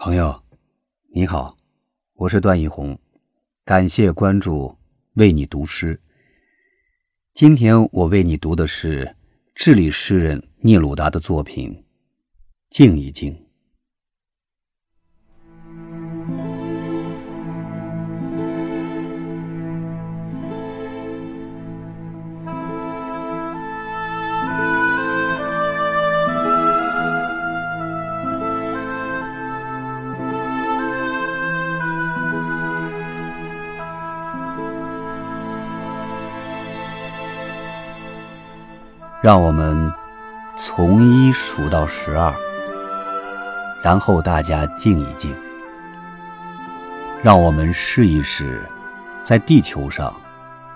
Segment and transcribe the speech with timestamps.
[0.00, 0.44] 朋友，
[1.12, 1.56] 你好，
[2.14, 2.96] 我是段奕宏，
[3.64, 4.78] 感谢关注，
[5.14, 6.00] 为你读诗。
[7.34, 9.16] 今天我为你读的是
[9.56, 11.72] 智利诗人聂鲁达的作品
[12.70, 13.34] 《静一静》。
[39.20, 39.92] 让我们
[40.56, 42.32] 从一数到十二，
[43.82, 45.34] 然后大家静一静。
[47.20, 48.64] 让我们试一试，
[49.24, 50.14] 在地球上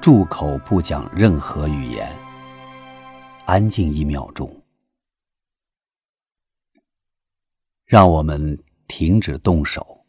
[0.00, 2.12] 住口不讲任何语言，
[3.44, 4.64] 安静一秒钟。
[7.84, 10.04] 让我们停止动手，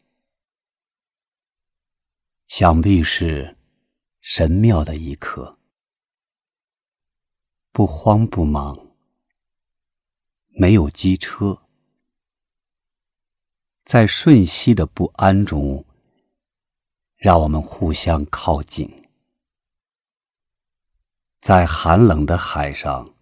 [2.48, 3.56] 想必是
[4.20, 5.56] 神妙的一刻。
[7.76, 8.86] 不慌不忙，
[10.46, 11.60] 没有机车，
[13.84, 15.84] 在瞬息的不安中，
[17.16, 18.90] 让我们互相靠近。
[21.42, 23.14] 在寒冷的海上，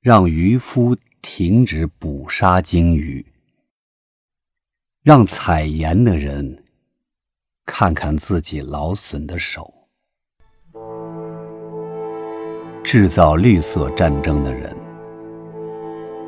[0.00, 3.24] 让渔夫停止捕杀鲸鱼，
[5.00, 6.66] 让采盐的人
[7.64, 9.79] 看看自己劳损的手。
[12.92, 14.76] 制造绿色战争的人，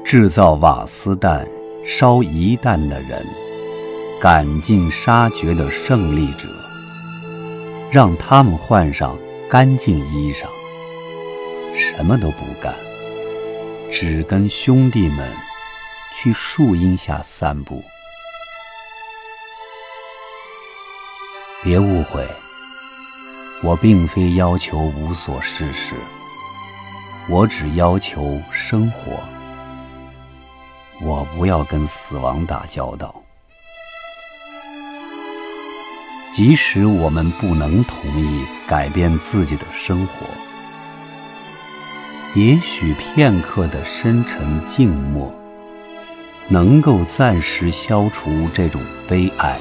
[0.04, 1.44] 制造瓦斯弹、
[1.84, 3.26] 烧夷弹的人，
[4.20, 6.46] 赶尽杀绝的胜利者，
[7.90, 9.18] 让他们换上
[9.50, 10.44] 干净衣裳，
[11.74, 12.72] 什么都不干，
[13.90, 15.28] 只跟兄弟们
[16.14, 17.82] 去树荫下散步。
[21.60, 22.24] 别误会，
[23.64, 25.96] 我并非要求无所事事。
[27.28, 29.12] 我只要求生活，
[31.00, 33.14] 我不要跟死亡打交道。
[36.32, 40.26] 即使我们不能同意改变自己的生活，
[42.34, 45.32] 也许片刻的深沉静默，
[46.48, 49.58] 能够暂时消除这种悲哀，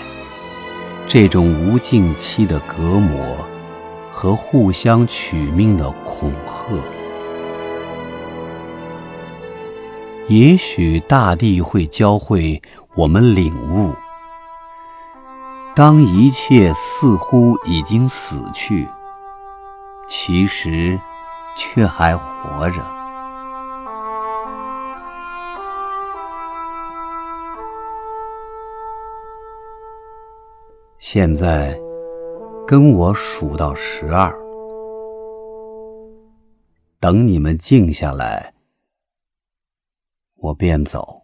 [1.07, 3.37] 这种无尽期的隔膜
[4.11, 7.00] 和互相取命的恐吓。
[10.31, 12.61] 也许大地会教会
[12.95, 13.93] 我们领悟：
[15.75, 18.87] 当一切似乎已经死去，
[20.07, 20.97] 其实
[21.57, 22.81] 却还活着。
[30.97, 31.77] 现在，
[32.65, 34.33] 跟我数到十二，
[37.01, 38.53] 等你们静下来。
[40.41, 41.20] 我便走。